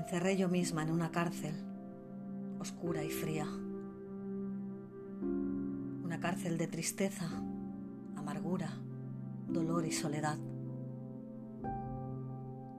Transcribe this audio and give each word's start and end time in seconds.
encerré 0.00 0.36
yo 0.36 0.48
misma 0.48 0.82
en 0.82 0.90
una 0.90 1.10
cárcel, 1.10 1.54
oscura 2.58 3.04
y 3.04 3.10
fría. 3.10 3.46
Una 6.02 6.18
cárcel 6.20 6.56
de 6.56 6.66
tristeza, 6.66 7.28
amargura, 8.16 8.70
dolor 9.46 9.84
y 9.84 9.92
soledad, 9.92 10.38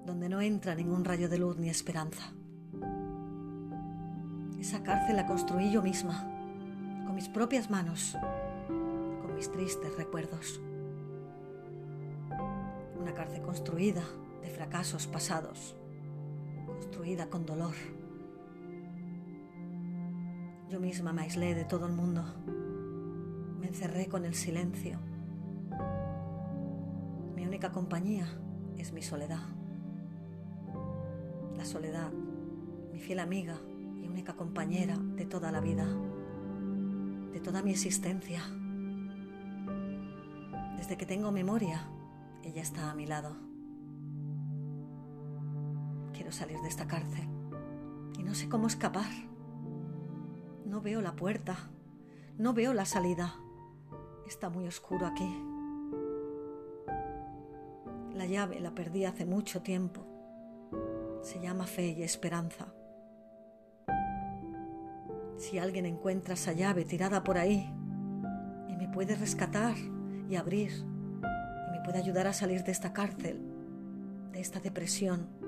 donde 0.05 0.29
no 0.29 0.41
entra 0.41 0.73
ningún 0.73 1.05
rayo 1.05 1.29
de 1.29 1.37
luz 1.37 1.57
ni 1.57 1.69
esperanza. 1.69 2.33
Esa 4.59 4.81
cárcel 4.81 5.15
la 5.15 5.27
construí 5.27 5.71
yo 5.71 5.83
misma, 5.83 6.27
con 7.05 7.13
mis 7.13 7.29
propias 7.29 7.69
manos, 7.69 8.17
con 8.67 9.35
mis 9.35 9.51
tristes 9.51 9.95
recuerdos. 9.95 10.60
Una 12.99 13.13
cárcel 13.13 13.43
construida 13.43 14.04
de 14.41 14.49
fracasos 14.49 15.05
pasados 15.05 15.75
construida 16.81 17.29
con 17.29 17.45
dolor. 17.45 17.75
Yo 20.67 20.79
misma 20.79 21.13
me 21.13 21.21
aislé 21.21 21.54
de 21.54 21.63
todo 21.63 21.85
el 21.85 21.93
mundo. 21.93 22.23
Me 23.59 23.67
encerré 23.67 24.07
con 24.07 24.25
el 24.25 24.33
silencio. 24.33 24.97
Mi 27.35 27.45
única 27.45 27.71
compañía 27.71 28.25
es 28.79 28.93
mi 28.93 29.04
soledad. 29.04 29.43
La 31.55 31.65
soledad, 31.65 32.11
mi 32.91 32.99
fiel 32.99 33.19
amiga 33.19 33.61
y 34.02 34.07
única 34.07 34.35
compañera 34.35 34.97
de 34.97 35.25
toda 35.27 35.52
la 35.52 35.59
vida, 35.59 35.85
de 37.31 37.39
toda 37.41 37.61
mi 37.61 37.69
existencia. 37.69 38.41
Desde 40.77 40.97
que 40.97 41.05
tengo 41.05 41.31
memoria, 41.31 41.88
ella 42.43 42.63
está 42.63 42.89
a 42.89 42.95
mi 42.95 43.05
lado 43.05 43.50
salir 46.30 46.59
de 46.61 46.67
esta 46.67 46.88
cárcel 46.88 47.27
y 48.19 48.23
no 48.23 48.36
sé 48.36 48.47
cómo 48.47 48.67
escapar. 48.67 49.09
No 50.66 50.81
veo 50.81 51.02
la 51.02 51.16
puerta, 51.16 51.58
no 52.38 52.53
veo 52.53 52.73
la 52.73 52.86
salida. 52.86 53.36
Está 54.28 54.50
muy 54.50 54.67
oscuro 54.67 55.08
aquí. 55.08 55.44
La 58.13 58.25
llave 58.25 58.59
la 58.59 58.75
perdí 58.75 59.05
hace 59.05 59.25
mucho 59.25 59.61
tiempo. 59.61 60.05
Se 61.23 61.39
llama 61.39 61.66
fe 61.66 61.88
y 61.88 62.03
esperanza. 62.03 62.73
Si 65.38 65.58
alguien 65.58 65.88
encuentra 65.88 66.35
esa 66.35 66.53
llave 66.53 66.85
tirada 66.85 67.23
por 67.23 67.39
ahí 67.39 67.73
y 68.69 68.75
me 68.75 68.88
puede 68.88 69.16
rescatar 69.16 69.75
y 70.30 70.35
abrir 70.35 70.72
y 70.72 71.72
me 71.72 71.81
puede 71.83 71.97
ayudar 71.97 72.28
a 72.28 72.33
salir 72.33 72.63
de 72.63 72.72
esta 72.72 72.94
cárcel, 72.94 73.41
de 74.31 74.39
esta 74.39 74.59
depresión, 74.59 75.41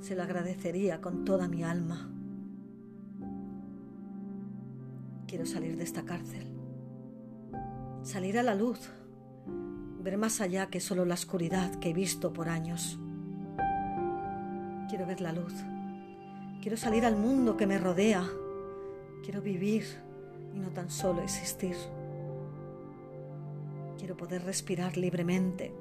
se 0.00 0.14
lo 0.14 0.22
agradecería 0.22 1.00
con 1.00 1.24
toda 1.24 1.48
mi 1.48 1.62
alma. 1.62 2.10
Quiero 5.26 5.46
salir 5.46 5.76
de 5.76 5.84
esta 5.84 6.04
cárcel, 6.04 6.46
salir 8.02 8.38
a 8.38 8.42
la 8.42 8.54
luz, 8.54 8.90
ver 10.02 10.18
más 10.18 10.40
allá 10.40 10.66
que 10.66 10.80
solo 10.80 11.04
la 11.04 11.14
oscuridad 11.14 11.74
que 11.80 11.90
he 11.90 11.94
visto 11.94 12.32
por 12.32 12.48
años. 12.48 12.98
Quiero 14.88 15.06
ver 15.06 15.20
la 15.20 15.32
luz, 15.32 15.54
quiero 16.60 16.76
salir 16.76 17.04
al 17.04 17.16
mundo 17.16 17.56
que 17.56 17.66
me 17.66 17.78
rodea, 17.78 18.24
quiero 19.24 19.42
vivir 19.42 19.84
y 20.54 20.58
no 20.58 20.68
tan 20.68 20.90
solo 20.90 21.22
existir. 21.22 21.74
Quiero 23.98 24.16
poder 24.16 24.44
respirar 24.44 24.96
libremente 24.96 25.72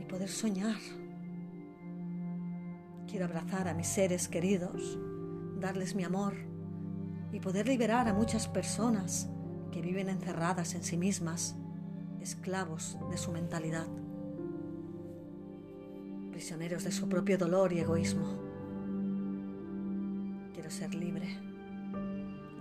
y 0.00 0.04
poder 0.04 0.28
soñar. 0.28 0.76
Quiero 3.12 3.26
abrazar 3.26 3.68
a 3.68 3.74
mis 3.74 3.88
seres 3.88 4.26
queridos, 4.26 4.98
darles 5.60 5.94
mi 5.94 6.02
amor 6.02 6.32
y 7.30 7.40
poder 7.40 7.68
liberar 7.68 8.08
a 8.08 8.14
muchas 8.14 8.48
personas 8.48 9.28
que 9.70 9.82
viven 9.82 10.08
encerradas 10.08 10.74
en 10.74 10.82
sí 10.82 10.96
mismas, 10.96 11.54
esclavos 12.22 12.96
de 13.10 13.18
su 13.18 13.30
mentalidad, 13.30 13.86
prisioneros 16.30 16.84
de 16.84 16.90
su 16.90 17.06
propio 17.06 17.36
dolor 17.36 17.74
y 17.74 17.80
egoísmo. 17.80 18.38
Quiero 20.54 20.70
ser 20.70 20.94
libre, 20.94 21.36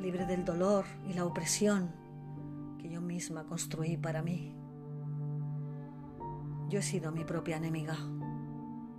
libre 0.02 0.25
del 0.25 0.44
dolor 0.44 0.84
y 1.08 1.14
la 1.14 1.24
opresión 1.24 1.92
que 2.78 2.90
yo 2.90 3.00
misma 3.00 3.46
construí 3.46 3.96
para 3.96 4.22
mí. 4.22 4.54
Yo 6.68 6.80
he 6.80 6.84
sido 6.84 7.14
mi 7.14 7.24
propia 7.24 7.56
enemiga. 7.56 7.96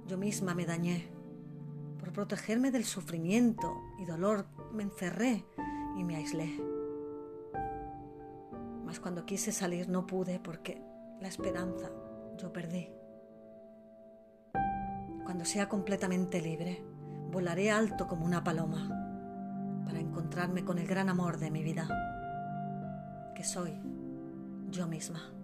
Yo 0.07 0.17
misma 0.17 0.55
me 0.55 0.65
dañé 0.65 1.21
protegerme 2.13 2.71
del 2.71 2.85
sufrimiento 2.85 3.75
y 3.99 4.05
dolor 4.05 4.47
me 4.73 4.83
encerré 4.83 5.45
y 5.97 6.05
me 6.05 6.17
aislé. 6.17 6.53
Mas 8.85 9.01
cuando 9.01 9.25
quise 9.25 9.53
salir 9.53 9.89
no 9.89 10.07
pude 10.07 10.39
porque 10.39 10.83
la 11.21 11.29
esperanza 11.29 11.91
yo 12.37 12.53
perdí. 12.53 12.91
Cuando 15.25 15.45
sea 15.45 15.69
completamente 15.69 16.41
libre, 16.41 16.85
volaré 17.31 17.71
alto 17.71 18.07
como 18.07 18.27
una 18.27 18.45
paloma 18.45 19.83
para 19.87 19.99
encontrarme 19.99 20.65
con 20.65 20.79
el 20.79 20.87
gran 20.87 21.09
amor 21.09 21.39
de 21.39 21.51
mi 21.51 21.63
vida, 21.63 21.89
que 23.35 23.45
soy 23.45 23.73
yo 24.71 24.87
misma. 24.87 25.42